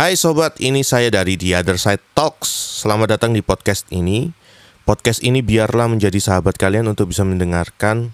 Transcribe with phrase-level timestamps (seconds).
[0.00, 2.48] Hai sobat, ini saya dari The Other Side Talks.
[2.80, 4.32] Selamat datang di podcast ini.
[4.88, 8.08] Podcast ini biarlah menjadi sahabat kalian untuk bisa mendengarkan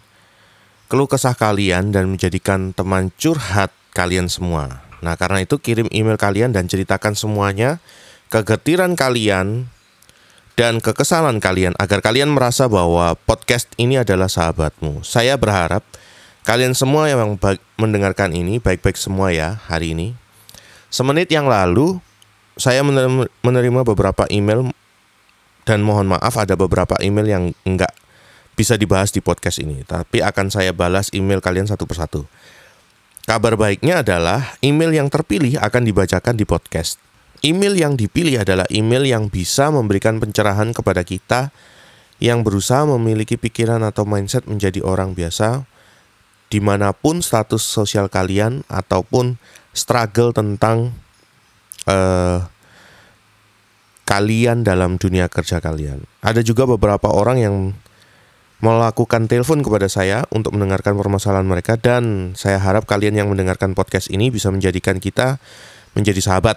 [0.91, 4.83] keluh kesah kalian dan menjadikan teman curhat kalian semua.
[4.99, 7.79] Nah, karena itu kirim email kalian dan ceritakan semuanya,
[8.35, 9.71] kegetiran kalian
[10.59, 15.07] dan kekesalan kalian agar kalian merasa bahwa podcast ini adalah sahabatmu.
[15.07, 15.87] Saya berharap
[16.43, 17.39] kalian semua yang
[17.79, 20.26] mendengarkan ini baik-baik semua ya hari ini.
[20.89, 21.99] Semenit yang lalu
[22.57, 22.81] saya
[23.45, 24.73] menerima beberapa email
[25.67, 27.93] dan mohon maaf ada beberapa email yang enggak
[28.57, 32.25] bisa dibahas di podcast ini, tapi akan saya balas email kalian satu persatu.
[33.27, 36.97] Kabar baiknya adalah email yang terpilih akan dibacakan di podcast.
[37.45, 41.53] Email yang dipilih adalah email yang bisa memberikan pencerahan kepada kita
[42.17, 45.69] yang berusaha memiliki pikiran atau mindset menjadi orang biasa
[46.49, 49.37] di mana pun status sosial kalian ataupun
[49.77, 50.97] struggle tentang
[51.85, 52.49] uh,
[54.09, 56.01] kalian dalam dunia kerja kalian.
[56.25, 57.57] Ada juga beberapa orang yang
[58.65, 64.09] melakukan telepon kepada saya untuk mendengarkan permasalahan mereka dan saya harap kalian yang mendengarkan podcast
[64.09, 65.37] ini bisa menjadikan kita
[65.93, 66.57] menjadi sahabat.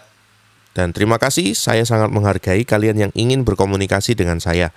[0.71, 4.71] Dan terima kasih, saya sangat menghargai kalian yang ingin berkomunikasi dengan saya.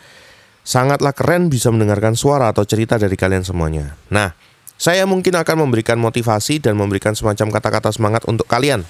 [0.66, 3.94] Sangatlah keren bisa mendengarkan suara atau cerita dari kalian semuanya.
[4.10, 4.34] Nah,
[4.82, 8.82] saya mungkin akan memberikan motivasi dan memberikan semacam kata-kata semangat untuk kalian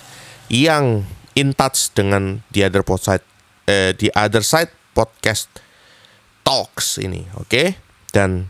[0.48, 1.04] yang
[1.36, 3.20] in touch dengan the other side
[3.68, 5.52] eh, di Other Side Podcast
[6.40, 7.44] Talks ini, oke?
[7.44, 7.66] Okay?
[8.08, 8.48] Dan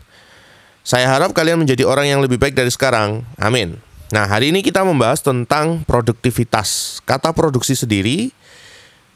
[0.87, 3.27] saya harap kalian menjadi orang yang lebih baik dari sekarang.
[3.35, 3.75] Amin.
[4.15, 6.99] Nah, hari ini kita membahas tentang produktivitas.
[7.03, 8.31] Kata produksi sendiri,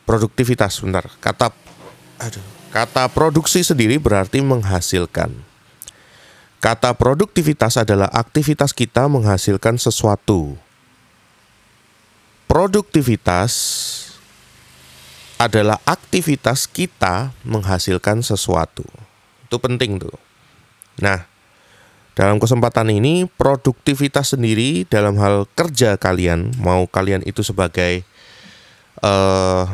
[0.03, 1.08] produktivitas, bentar.
[1.23, 1.55] Kata
[2.20, 2.44] aduh,
[2.75, 5.56] kata produksi sendiri berarti menghasilkan.
[6.58, 10.58] Kata produktivitas adalah aktivitas kita menghasilkan sesuatu.
[12.49, 13.53] Produktivitas
[15.38, 18.83] adalah aktivitas kita menghasilkan sesuatu.
[19.45, 20.17] Itu penting tuh.
[20.98, 21.30] Nah,
[22.17, 28.02] dalam kesempatan ini produktivitas sendiri dalam hal kerja kalian, mau kalian itu sebagai
[29.05, 29.70] uh,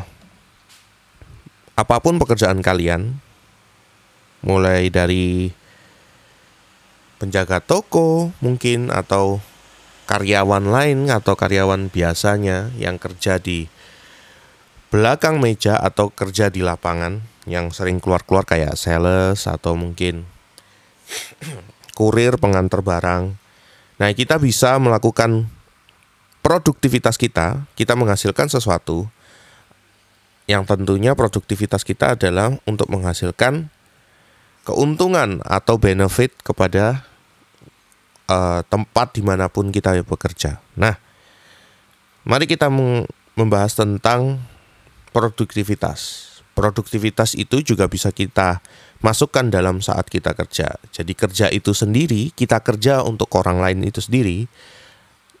[1.72, 3.16] apa pun pekerjaan kalian,
[4.44, 5.56] mulai dari
[7.24, 9.40] penjaga toko mungkin atau
[10.04, 13.72] karyawan lain atau karyawan biasanya yang kerja di
[14.92, 20.28] belakang meja atau kerja di lapangan yang sering keluar-keluar kayak sales atau mungkin
[21.98, 23.40] kurir pengantar barang.
[23.96, 25.48] Nah, kita bisa melakukan
[26.44, 29.08] produktivitas kita, kita menghasilkan sesuatu
[30.44, 33.72] yang tentunya produktivitas kita adalah untuk menghasilkan
[34.68, 37.08] keuntungan atau benefit kepada
[38.28, 40.60] uh, tempat di mana pun kita bekerja.
[40.76, 40.96] Nah,
[42.24, 42.68] mari kita
[43.36, 44.40] membahas tentang
[45.14, 46.30] produktivitas.
[46.54, 48.62] Produktivitas itu juga bisa kita
[49.02, 50.78] masukkan dalam saat kita kerja.
[50.94, 54.46] Jadi kerja itu sendiri, kita kerja untuk orang lain itu sendiri,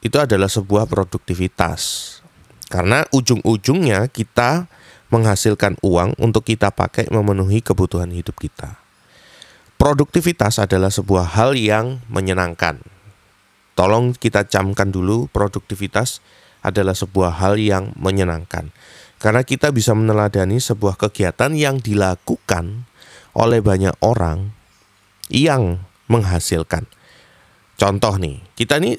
[0.02, 2.12] itu adalah sebuah produktivitas.
[2.68, 4.66] Karena ujung-ujungnya kita
[5.08, 8.83] menghasilkan uang untuk kita pakai memenuhi kebutuhan hidup kita.
[9.74, 12.80] Produktivitas adalah sebuah hal yang menyenangkan.
[13.74, 16.22] Tolong kita camkan dulu produktivitas
[16.62, 18.70] adalah sebuah hal yang menyenangkan.
[19.18, 22.86] Karena kita bisa meneladani sebuah kegiatan yang dilakukan
[23.34, 24.54] oleh banyak orang
[25.26, 26.86] yang menghasilkan.
[27.74, 28.94] Contoh nih, kita nih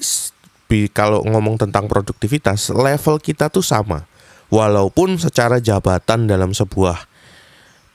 [0.92, 4.04] kalau ngomong tentang produktivitas, level kita tuh sama.
[4.46, 7.08] Walaupun secara jabatan dalam sebuah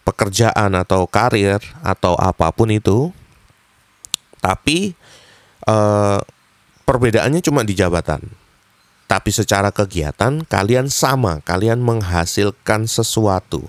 [0.02, 3.10] pekerjaan atau karir atau apa pun itu,
[4.42, 4.98] tapi
[5.66, 6.20] eh,
[6.86, 8.42] perbedaannya cuma di jabatan
[9.12, 13.68] tapi secara kegiatan kalian sama, kalian menghasilkan sesuatu.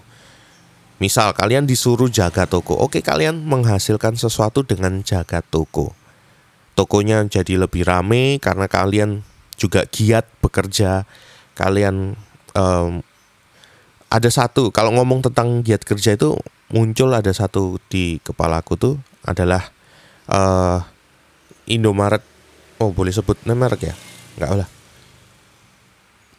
[1.03, 5.99] Misal kalian disuruh jaga toko, oke kalian menghasilkan sesuatu dengan jaga toko.
[6.79, 9.27] Tokonya jadi lebih rame karena kalian
[9.59, 11.11] juga giat bekerja.
[11.59, 12.15] Kalian
[12.55, 13.03] um,
[14.13, 16.37] ada satu kalau ngomong tentang giat kerja itu
[16.69, 18.95] muncul ada satu di kepalaku tuh
[19.25, 19.73] adalah
[20.29, 20.85] uh,
[21.65, 22.21] Indomaret.
[22.77, 23.95] Oh boleh sebut merek ya?
[24.37, 24.69] Enggak lah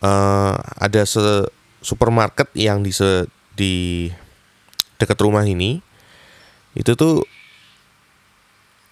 [0.03, 1.47] uh, ada se
[1.79, 4.07] supermarket yang di se di
[4.99, 5.79] dekat rumah ini
[6.75, 7.23] itu tuh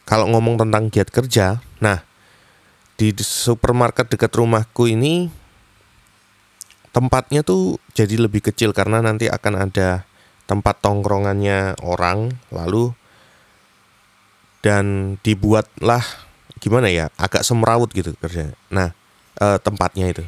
[0.08, 2.04] kalau ngomong tentang giat kerja, nah
[3.00, 5.32] di supermarket dekat rumahku ini
[6.92, 10.04] tempatnya tuh jadi lebih kecil karena nanti akan ada
[10.46, 12.92] tempat tongkrongannya orang lalu
[14.62, 16.04] dan dibuatlah
[16.62, 18.54] gimana ya agak semrawut gitu kerja.
[18.70, 18.92] Nah
[19.40, 20.24] eh, tempatnya itu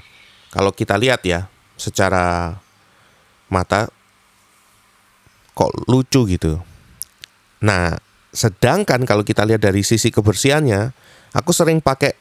[0.53, 1.49] kalau kita lihat ya,
[1.81, 2.53] secara
[3.49, 3.89] mata
[5.57, 6.61] kok lucu gitu.
[7.65, 7.97] Nah,
[8.29, 10.93] sedangkan kalau kita lihat dari sisi kebersihannya,
[11.33, 12.13] aku sering pakai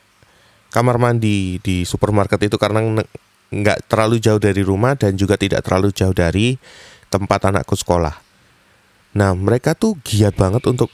[0.73, 3.05] kamar mandi di supermarket itu karena
[3.53, 6.57] nggak terlalu jauh dari rumah dan juga tidak terlalu jauh dari
[7.13, 8.17] tempat anakku sekolah.
[9.13, 10.89] Nah, mereka tuh giat banget untuk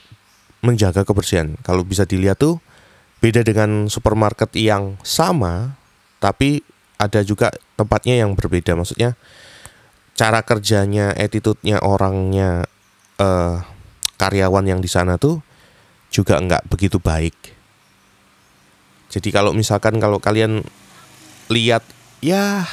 [0.59, 1.55] menjaga kebersihan.
[1.63, 2.59] Kalau bisa dilihat tuh
[3.23, 5.79] beda dengan supermarket yang sama,
[6.19, 6.59] tapi
[6.99, 8.75] ada juga tempatnya yang berbeda.
[8.75, 9.15] Maksudnya
[10.19, 12.67] cara kerjanya, attitude-nya orangnya
[13.23, 13.63] uh,
[14.19, 15.39] karyawan yang di sana tuh
[16.11, 17.55] juga nggak begitu baik.
[19.09, 20.61] Jadi kalau misalkan kalau kalian
[21.47, 21.81] lihat
[22.19, 22.67] ya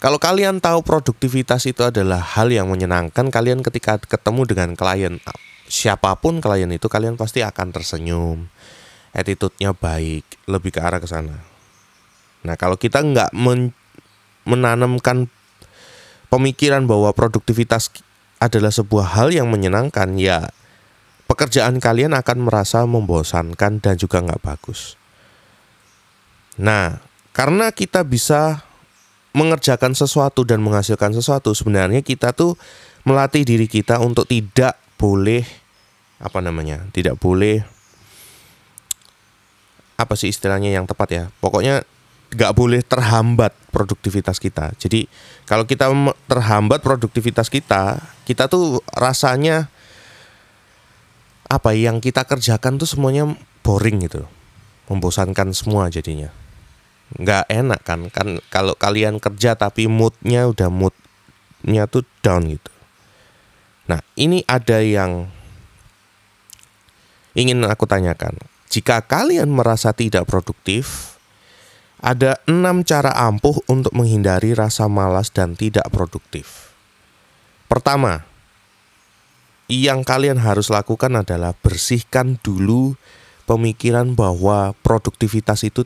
[0.00, 5.20] kalau kalian tahu produktivitas itu adalah hal yang menyenangkan, kalian ketika ketemu dengan klien
[5.70, 8.48] siapa pun klien itu kalian pasti akan tersenyum.
[9.12, 11.44] Attitude-nya baik, lebih ke arah ke sana.
[12.48, 13.76] Nah, kalau kita nggak men
[14.48, 15.28] menanamkan
[16.32, 17.92] pemikiran bahwa produktivitas
[18.40, 20.48] adalah sebuah hal yang menyenangkan, ya
[21.28, 24.96] pekerjaan kalian akan merasa membosankan dan juga nggak bagus.
[26.56, 27.09] Nah,
[27.40, 28.68] karena kita bisa
[29.32, 32.52] mengerjakan sesuatu dan menghasilkan sesuatu, sebenarnya kita tuh
[33.08, 35.48] melatih diri kita untuk tidak boleh
[36.20, 37.64] apa namanya, tidak boleh
[39.96, 41.24] apa sih istilahnya yang tepat ya.
[41.40, 41.80] Pokoknya
[42.28, 44.76] nggak boleh terhambat produktivitas kita.
[44.76, 45.08] Jadi
[45.48, 45.88] kalau kita
[46.28, 49.72] terhambat produktivitas kita, kita tuh rasanya
[51.48, 53.32] apa yang kita kerjakan tuh semuanya
[53.64, 54.28] boring gitu,
[54.92, 56.28] membosankan semua jadinya.
[57.18, 58.00] Nggak enak kan?
[58.12, 62.70] Kan kalau kalian kerja tapi moodnya udah moodnya tuh down gitu.
[63.90, 65.26] Nah ini ada yang
[67.34, 68.38] ingin aku tanyakan.
[68.70, 71.18] Jika kalian merasa tidak produktif,
[71.98, 76.70] ada enam cara ampuh untuk menghindari rasa malas dan tidak produktif.
[77.66, 78.22] Pertama,
[79.70, 82.94] yang kalian harus lakukan adalah bersihkan dulu
[83.46, 85.82] pemikiran bahwa produktivitas itu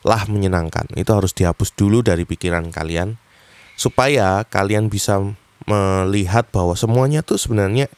[0.00, 0.88] tidaklah menyenangkan.
[0.96, 3.20] Itu harus dihapus dulu dari pikiran kalian
[3.76, 5.20] supaya kalian bisa
[5.68, 7.92] melihat bahwa semuanya tuh sebenarnya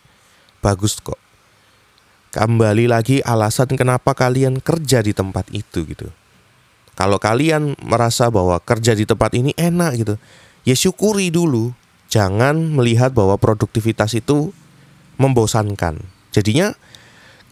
[0.59, 1.19] bagus kok.
[2.35, 6.09] Kembali lagi alasan kenapa kalian kerja di tempat itu gitu
[6.93, 10.15] kalau kalian merasa bahwa kerja di tempat ini enak gitu,
[10.69, 11.73] ya syukuri dulu.
[12.13, 14.53] Jangan melihat bahwa produktivitas itu
[15.17, 15.97] membosankan.
[16.29, 16.77] Jadinya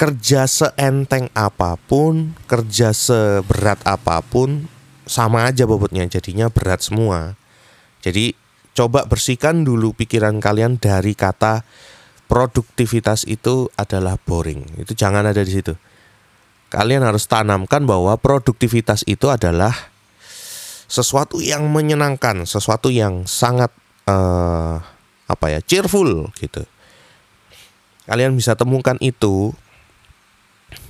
[0.00, 4.64] kerja seenteng apa pun, kerja seberat apa pun
[5.04, 7.36] sama aja bobotnya, jadinya berat semua.
[8.00, 8.32] Jadi
[8.72, 11.68] coba bersihkan dulu pikiran kalian dari kata
[12.32, 14.80] produktivitas itu adalah boring.
[14.80, 15.76] Itu jangan ada di situ
[16.70, 19.74] kalian harus tanamkan bahwa produktivitas itu adalah
[20.86, 23.74] sesuatu yang menyenangkan, sesuatu yang sangat
[24.06, 24.78] uh,
[25.26, 26.62] apa ya, cheerful gitu.
[28.06, 29.54] Kalian bisa temukan itu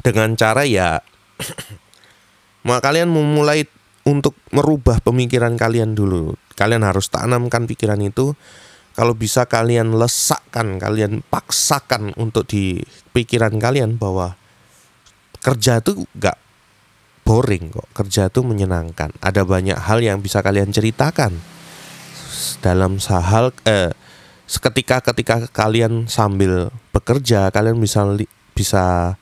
[0.01, 1.01] dengan cara ya
[2.87, 3.65] kalian memulai
[4.09, 6.35] untuk merubah pemikiran kalian dulu.
[6.57, 8.37] Kalian harus tanamkan pikiran itu.
[8.91, 12.83] Kalau bisa kalian lesakkan, kalian paksakan untuk di
[13.15, 14.37] pikiran kalian bahwa
[15.41, 16.37] kerja tuh gak
[17.25, 21.39] boring kok kerja tuh menyenangkan ada banyak hal yang bisa kalian ceritakan
[22.61, 23.95] dalam sahal eh,
[24.45, 28.05] seketika ketika kalian sambil bekerja kalian bisa
[28.53, 29.17] bisa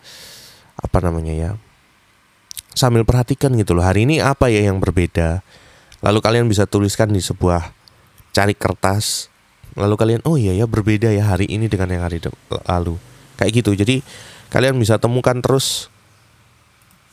[0.78, 1.50] apa namanya ya
[2.72, 5.42] sambil perhatikan gitu loh hari ini apa ya yang berbeda
[6.00, 7.74] lalu kalian bisa tuliskan di sebuah
[8.30, 9.28] cari kertas
[9.74, 12.22] lalu kalian oh iya ya berbeda ya hari ini dengan yang hari
[12.70, 12.94] lalu
[13.34, 14.02] kayak gitu jadi
[14.48, 15.90] kalian bisa temukan terus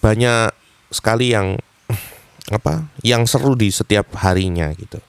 [0.05, 0.53] banyak
[0.93, 1.57] sekali yang
[2.57, 5.01] apa yang seru di setiap harinya gitu.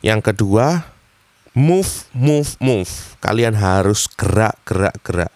[0.00, 0.88] Yang kedua,
[1.52, 2.90] move, move, move.
[3.18, 5.32] Kalian harus gerak, gerak, gerak.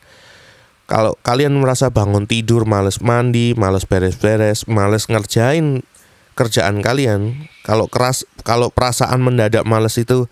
[0.91, 5.87] Kalau kalian merasa bangun tidur, males mandi, males beres-beres, males ngerjain
[6.33, 10.27] kerjaan kalian, kalau keras, kalau perasaan mendadak males itu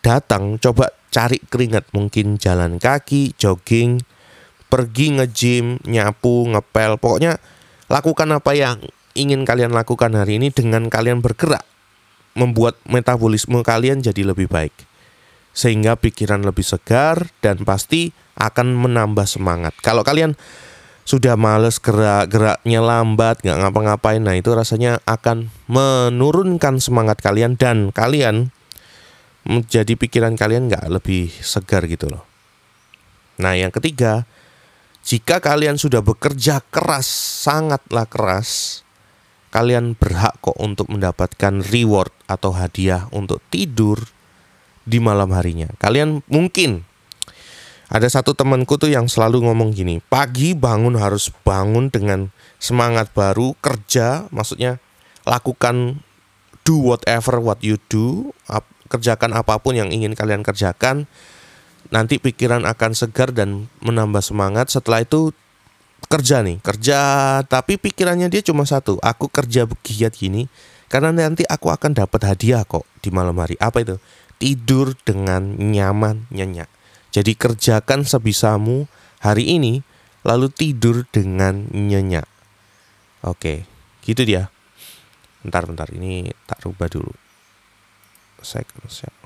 [0.00, 4.00] datang, coba cari keringat, mungkin jalan kaki, jogging,
[4.72, 7.36] pergi nge-gym, nyapu, ngepel, pokoknya
[7.92, 8.80] Lakukan apa yang
[9.12, 11.60] ingin kalian lakukan hari ini dengan kalian bergerak,
[12.32, 14.72] membuat metabolisme kalian jadi lebih baik,
[15.52, 19.76] sehingga pikiran lebih segar dan pasti akan menambah semangat.
[19.84, 20.36] Kalau kalian
[21.02, 27.90] sudah males gerak geraknya lambat nggak ngapa-ngapain nah itu rasanya akan menurunkan semangat kalian dan
[27.90, 28.54] kalian
[29.42, 32.22] menjadi pikiran kalian nggak lebih segar gitu loh
[33.34, 34.30] nah yang ketiga
[35.02, 37.10] jika kalian sudah bekerja keras,
[37.42, 38.80] sangatlah keras,
[39.50, 43.98] kalian berhak kok untuk mendapatkan reward atau hadiah untuk tidur
[44.86, 45.70] di malam harinya.
[45.78, 46.86] Kalian mungkin
[47.92, 53.52] ada satu temanku tuh yang selalu ngomong gini, pagi bangun harus bangun dengan semangat baru,
[53.60, 54.80] kerja, maksudnya
[55.28, 56.00] lakukan
[56.64, 61.04] do whatever what you do, ap, kerjakan apa pun yang ingin kalian kerjakan.
[61.92, 64.72] Nanti pikiran akan segar dan menambah semangat.
[64.72, 65.36] Setelah itu
[66.08, 67.00] kerja nih kerja
[67.46, 70.50] tapi pikirannya dia cuma satu aku kerja giat gini
[70.90, 73.96] karena nanti aku akan dapat hadiah kok di malam hari apa itu
[74.42, 76.66] tidur dengan nyaman nyenyak.
[77.14, 78.90] Jadi kerjakan sebisamu
[79.22, 79.86] hari ini
[80.26, 82.26] lalu tidur dengan nyenyak.
[83.22, 83.62] Oke
[84.02, 84.50] gitu dia.
[85.46, 87.14] Bentar bentar ini tak rubah dulu.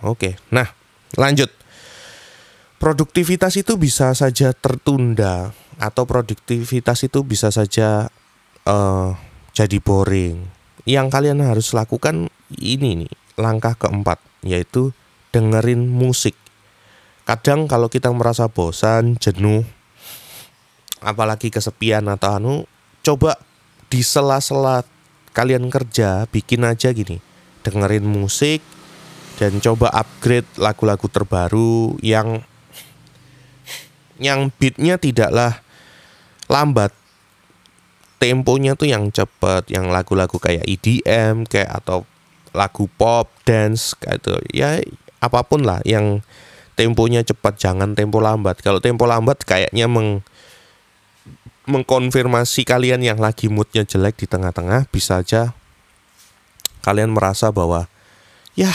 [0.04, 0.68] Oke nah
[1.16, 1.49] lanjut.
[2.76, 5.49] Produktivitas itu bisa saja tertunda
[5.80, 8.12] atau produktivitas itu bisa saja
[8.68, 9.16] uh,
[9.56, 10.44] jadi boring.
[10.85, 14.92] Yang kalian harus lakukan ini nih, langkah keempat yaitu
[15.30, 16.35] dengerin musik.
[17.26, 19.66] Kadang kalau kita merasa bosan, jenuh,
[21.02, 22.54] apalagi kesepian atau anu,
[23.02, 23.38] coba
[23.90, 24.87] di sela-sela
[25.35, 27.18] kalian kerja bikin aja gini,
[27.66, 28.62] dengerin musik
[29.37, 32.40] dan coba upgrade lagu-lagu terbaru yang
[34.16, 35.61] yang beatnya tidaklah
[36.49, 36.92] lambat.
[38.16, 42.09] Temponya tuh yang cepet yang lagu-lagu kayak EDM kayak atau
[42.56, 44.33] lagu pop dance kayak itu.
[44.56, 44.80] Ya
[45.23, 46.20] apa pun lah yang
[46.76, 50.20] temponya cepat jangan tempo lambat kalau tempo lambat kayaknya meng
[51.66, 55.56] mengkonfirmasi kalian yang lagi moodnya jelek di tengah-tengah bisa aja
[56.87, 57.90] kalian merasa bahwa
[58.54, 58.70] ya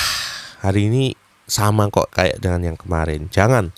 [0.59, 1.15] hari ini
[1.47, 3.71] sama kok kayak dengan yang kemarin jangan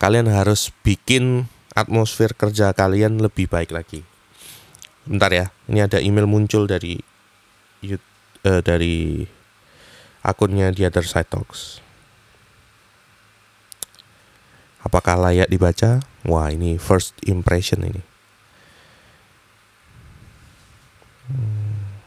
[0.00, 4.00] kalian harus bikin atmosfer kerja kalian lebih baik lagi.
[5.04, 6.98] Bentar ya, ini ada email muncul dari
[8.42, 9.22] uh, dari
[10.24, 11.84] akunnya The Other Side Talks.
[14.86, 15.98] Apakah layak dibaca?
[16.22, 18.02] Wah, ini first impression ini.
[21.26, 21.98] Hmm.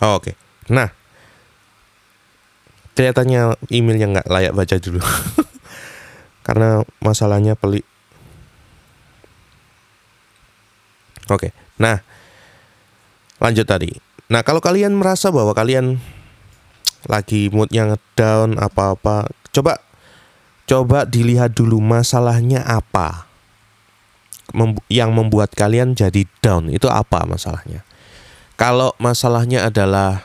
[0.00, 0.34] Oh, Oke, okay.
[0.72, 0.88] nah
[2.96, 5.02] kelihatannya emailnya nggak layak baca dulu
[6.46, 7.84] karena masalahnya pelik
[11.32, 11.56] Oke.
[11.80, 12.04] Nah,
[13.40, 13.88] lanjut tadi.
[14.28, 15.96] Nah, kalau kalian merasa bahwa kalian
[17.08, 19.83] lagi moodnya down apa-apa, coba
[20.64, 23.28] coba dilihat dulu masalahnya apa
[24.92, 27.82] yang membuat kalian jadi down itu apa masalahnya.
[28.54, 30.24] Kalau masalahnya adalah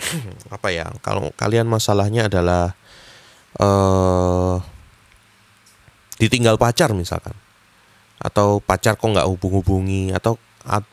[0.54, 0.88] apa ya?
[1.04, 2.72] Kalau kalian masalahnya adalah
[3.60, 4.62] uh,
[6.20, 7.36] ditinggal pacar misalkan
[8.20, 10.36] atau pacar kok nggak hubung-hubungi atau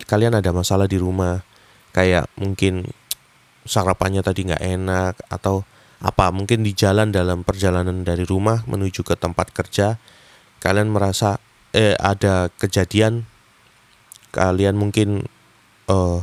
[0.08, 1.44] kalian ada masalah di rumah
[1.92, 2.88] kayak mungkin
[3.68, 9.18] sarapannya tadi nggak enak atau apa mungkin di jalan dalam perjalanan dari rumah menuju ke
[9.18, 9.98] tempat kerja
[10.62, 11.42] kalian merasa
[11.74, 13.26] eh ada kejadian?
[14.34, 15.26] Kalian mungkin
[15.90, 16.20] eh,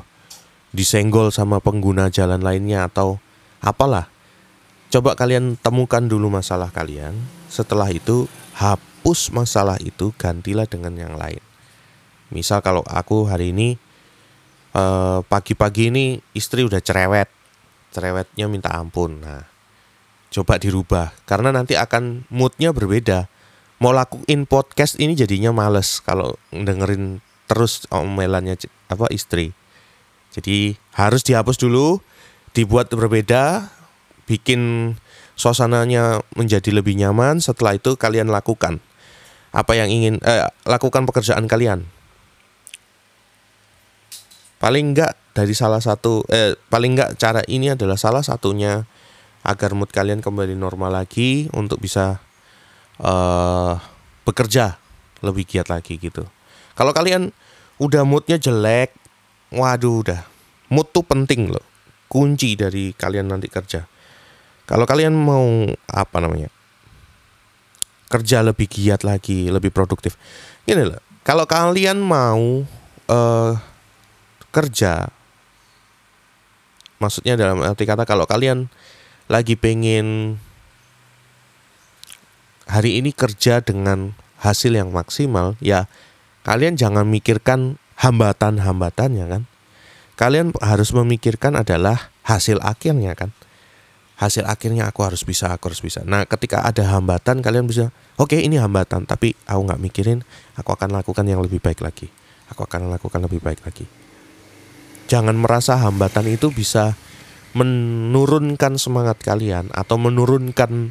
[0.70, 3.18] disenggol sama pengguna jalan lainnya atau
[3.58, 4.06] apalah?
[4.92, 7.18] Coba kalian temukan dulu masalah kalian.
[7.50, 11.44] Setelah itu hap hapus masalah itu gantilah dengan yang lain.
[12.32, 13.76] Misal kalau aku hari ini
[14.72, 17.28] eh, pagi-pagi ini istri udah cerewet.
[17.92, 19.20] Cerewetnya minta ampun.
[19.20, 19.44] Nah
[20.34, 21.14] coba dirubah.
[21.30, 23.30] Karena nanti akan moodnya berbeda.
[23.78, 28.58] Mau lakuin podcast ini jadinya males kalau dengerin terus omelannya
[28.90, 29.54] apa istri.
[30.34, 32.02] Jadi harus dihapus dulu
[32.50, 33.70] dibuat berbeda
[34.26, 34.94] bikin
[35.38, 37.38] suasananya menjadi lebih nyaman.
[37.38, 38.82] Setelah itu kalian lakukan
[39.54, 41.86] apa yang ingin eh, lakukan pekerjaan kalian.
[44.58, 48.86] Paling enggak dari salah satu eh paling enggak cara ini adalah salah satunya
[49.44, 52.16] agar mood kalian kembali normal lagi untuk bisa
[52.98, 53.76] uh,
[54.24, 54.80] bekerja
[55.20, 56.24] lebih giat lagi gitu.
[56.72, 57.28] Kalau kalian
[57.76, 58.96] udah moodnya jelek,
[59.52, 60.20] waduh udah
[60.72, 61.62] mood tuh penting loh,
[62.08, 63.84] kunci dari kalian nanti kerja.
[64.64, 66.48] Kalau kalian mau apa namanya
[68.08, 70.16] kerja lebih giat lagi, lebih produktif.
[70.64, 72.64] Gini loh, kalau kalian mau
[73.12, 73.52] uh,
[74.48, 75.04] kerja,
[76.96, 78.72] maksudnya dalam arti kata kalau kalian
[79.28, 80.36] lagi pengen
[82.68, 85.88] hari ini kerja dengan hasil yang maksimal, ya
[86.44, 89.42] kalian jangan mikirkan hambatan-hambatannya kan.
[90.14, 93.34] Kalian harus memikirkan adalah hasil akhirnya kan?
[94.14, 96.06] Hasil akhirnya aku harus bisa aku harus bisa.
[96.06, 100.22] Nah ketika ada hambatan kalian bisa oke okay, ini hambatan tapi aku nggak mikirin
[100.54, 102.06] aku akan lakukan yang lebih baik lagi.
[102.54, 103.90] Aku akan lakukan lebih baik lagi.
[105.10, 106.94] Jangan merasa hambatan itu bisa
[107.54, 110.90] menurunkan semangat kalian atau menurunkan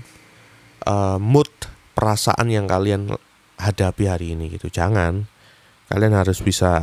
[0.88, 1.52] uh, mood
[1.94, 3.12] perasaan yang kalian
[3.60, 4.72] hadapi hari ini gitu.
[4.72, 5.28] Jangan.
[5.92, 6.82] Kalian harus bisa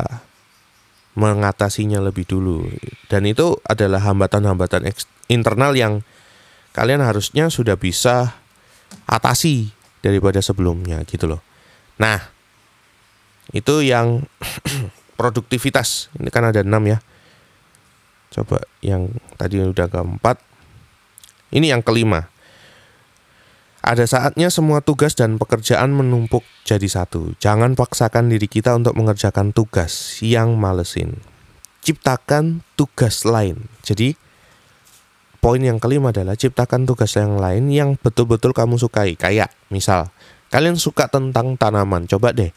[1.18, 2.68] mengatasinya lebih dulu.
[3.10, 4.86] Dan itu adalah hambatan-hambatan
[5.26, 6.06] internal yang
[6.70, 8.38] kalian harusnya sudah bisa
[9.10, 11.42] atasi daripada sebelumnya gitu loh.
[11.98, 12.30] Nah,
[13.50, 14.24] itu yang
[15.18, 16.08] produktivitas.
[16.16, 16.98] Ini kan ada enam ya.
[18.30, 20.38] Coba yang tadi udah keempat.
[21.50, 22.30] Ini yang kelima.
[23.80, 27.34] Ada saatnya semua tugas dan pekerjaan menumpuk jadi satu.
[27.42, 31.18] Jangan paksakan diri kita untuk mengerjakan tugas yang malesin.
[31.80, 33.66] Ciptakan tugas lain.
[33.80, 34.14] Jadi,
[35.40, 39.16] poin yang kelima adalah ciptakan tugas yang lain yang betul-betul kamu sukai.
[39.16, 40.12] Kayak, misal,
[40.52, 42.04] kalian suka tentang tanaman.
[42.04, 42.52] Coba deh,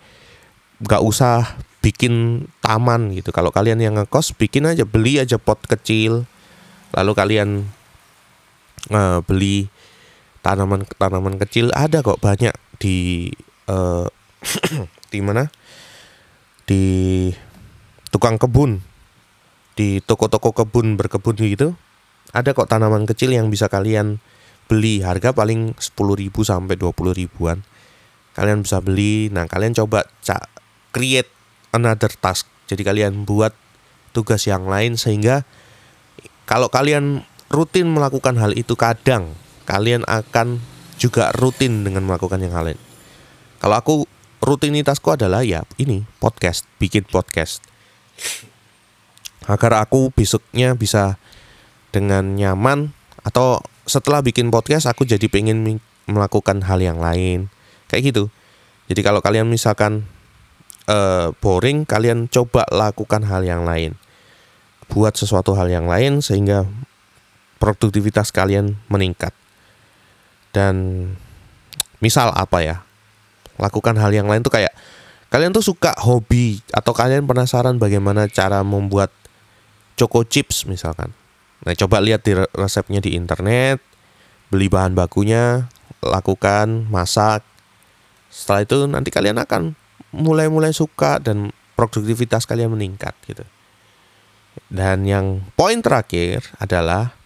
[0.83, 3.35] gak usah bikin taman gitu.
[3.35, 6.23] Kalau kalian yang ngekos bikin aja beli aja pot kecil.
[6.95, 7.49] Lalu kalian
[8.87, 9.67] uh, beli
[10.39, 13.27] tanaman-tanaman kecil ada kok banyak di
[13.67, 14.07] uh,
[15.13, 15.51] di mana?
[16.63, 16.83] Di
[18.15, 18.79] tukang kebun.
[19.75, 21.75] Di toko-toko kebun berkebun gitu.
[22.31, 24.23] Ada kok tanaman kecil yang bisa kalian
[24.71, 27.59] beli harga paling 10.000 sampai 20 ribuan.
[28.33, 29.27] Kalian bisa beli.
[29.29, 30.47] Nah, kalian coba cak
[30.93, 31.32] create
[31.73, 32.47] another task.
[32.69, 33.51] Jadi kalian buat
[34.13, 35.43] tugas yang lain sehingga
[36.45, 39.33] kalau kalian rutin melakukan hal itu kadang
[39.65, 40.61] kalian akan
[41.01, 42.79] juga rutin dengan melakukan yang lain.
[43.59, 43.95] Kalau aku
[44.43, 47.63] rutinitasku adalah ya ini podcast, bikin podcast.
[49.43, 51.19] Agar aku besoknya bisa
[51.91, 57.51] dengan nyaman atau setelah bikin podcast aku jadi pengen melakukan hal yang lain.
[57.87, 58.23] Kayak gitu.
[58.91, 60.07] Jadi kalau kalian misalkan
[60.87, 63.95] uh, boring, kalian coba lakukan hal yang lain.
[64.91, 66.67] Buat sesuatu hal yang lain sehingga
[67.57, 69.31] produktivitas kalian meningkat.
[70.51, 71.07] Dan
[72.03, 72.77] misal apa ya?
[73.57, 74.73] Lakukan hal yang lain tuh kayak
[75.33, 79.09] kalian tuh suka hobi atau kalian penasaran bagaimana cara membuat
[79.97, 81.15] choco chips misalkan.
[81.63, 83.79] Nah, coba lihat di resepnya di internet,
[84.51, 85.71] beli bahan bakunya,
[86.03, 87.41] lakukan, masak.
[88.27, 89.79] Setelah itu nanti kalian akan
[90.13, 93.43] mulai-mulai suka dan produktivitas kalian meningkat gitu.
[94.69, 97.17] Dan yang poin terakhir adalah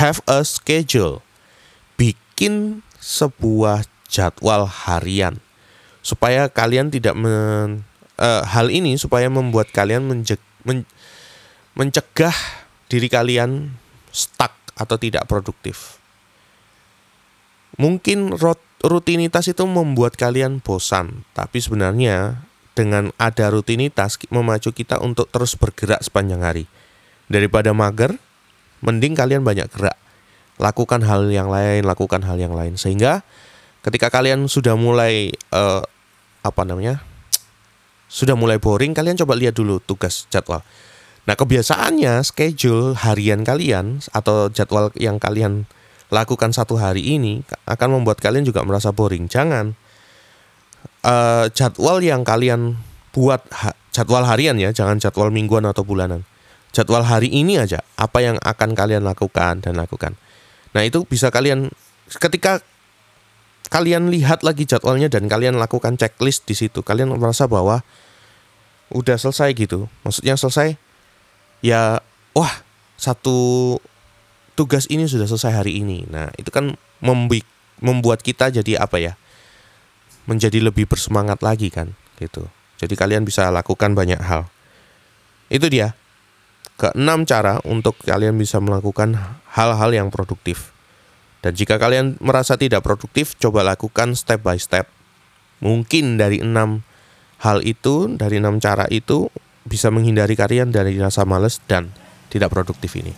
[0.00, 1.20] have a schedule.
[2.00, 5.38] Bikin sebuah jadwal harian
[6.02, 7.86] supaya kalian tidak men
[8.18, 10.88] uh, hal ini supaya membuat kalian menje, men,
[11.78, 12.34] mencegah
[12.90, 13.76] diri kalian
[14.10, 16.00] stuck atau tidak produktif.
[17.80, 22.42] Mungkin rot rutinitas itu membuat kalian bosan, tapi sebenarnya
[22.74, 26.64] dengan ada rutinitas memacu kita untuk terus bergerak sepanjang hari.
[27.30, 28.18] Daripada mager,
[28.82, 29.96] mending kalian banyak gerak.
[30.60, 33.24] Lakukan hal yang lain, lakukan hal yang lain sehingga
[33.80, 35.80] ketika kalian sudah mulai uh,
[36.44, 37.00] apa namanya?
[38.12, 40.60] sudah mulai boring, kalian coba lihat dulu tugas jadwal.
[41.24, 45.64] Nah, kebiasaannya schedule harian kalian atau jadwal yang kalian
[46.12, 49.32] lakukan satu hari ini akan membuat kalian juga merasa boring.
[49.32, 49.72] Jangan
[51.08, 52.76] uh, jadwal yang kalian
[53.16, 56.28] buat ha, jadwal harian ya, jangan jadwal mingguan atau bulanan.
[56.72, 60.16] Jadwal hari ini aja apa yang akan kalian lakukan dan lakukan.
[60.72, 61.68] Nah, itu bisa kalian
[62.08, 62.60] ketika
[63.72, 67.84] kalian lihat lagi jadwalnya dan kalian lakukan checklist di situ, kalian merasa bahwa
[68.92, 69.88] udah selesai gitu.
[70.04, 70.76] Maksudnya selesai
[71.64, 72.00] ya
[72.36, 72.54] wah,
[72.96, 73.76] satu
[74.54, 76.04] tugas ini sudah selesai hari ini.
[76.08, 76.76] Nah, itu kan
[77.80, 79.12] membuat kita jadi apa ya?
[80.28, 82.46] Menjadi lebih bersemangat lagi kan, gitu.
[82.78, 84.50] Jadi kalian bisa lakukan banyak hal.
[85.50, 85.94] Itu dia.
[86.78, 89.14] Keenam cara untuk kalian bisa melakukan
[89.54, 90.74] hal-hal yang produktif.
[91.42, 94.86] Dan jika kalian merasa tidak produktif, coba lakukan step by step.
[95.62, 96.86] Mungkin dari enam
[97.42, 99.26] hal itu, dari enam cara itu,
[99.62, 101.90] bisa menghindari kalian dari rasa males dan
[102.30, 103.14] tidak produktif ini.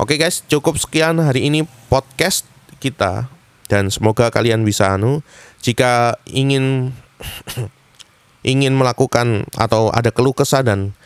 [0.00, 2.48] Oke guys, cukup sekian hari ini podcast
[2.80, 3.28] kita.
[3.68, 5.20] Dan semoga kalian bisa anu
[5.60, 6.96] jika ingin
[8.52, 10.96] ingin melakukan atau ada keluh kesah dan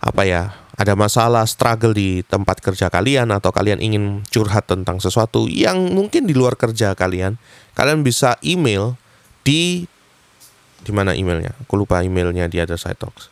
[0.00, 0.42] apa ya
[0.76, 6.24] ada masalah struggle di tempat kerja kalian atau kalian ingin curhat tentang sesuatu yang mungkin
[6.28, 7.38] di luar kerja kalian
[7.76, 8.96] kalian bisa email
[9.44, 9.88] di
[10.82, 11.54] di mana emailnya?
[11.64, 13.28] Aku lupa emailnya di ada site talks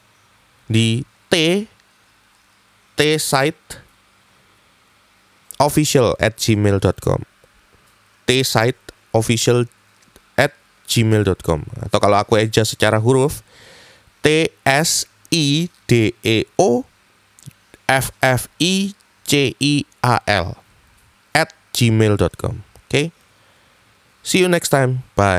[0.71, 1.67] di t
[2.97, 3.90] t site
[5.61, 7.23] official at gmail.com
[8.25, 8.81] tsite
[9.13, 9.69] official
[10.41, 10.57] at
[10.89, 13.45] gmail.com atau kalau aku eja secara huruf
[14.25, 16.89] t s i d e o
[17.91, 18.95] F F I
[19.27, 20.63] C I A L
[21.35, 22.63] at gmail.com.
[22.63, 22.87] Oke.
[22.87, 23.07] Okay?
[24.23, 25.03] See you next time.
[25.19, 25.39] Bye.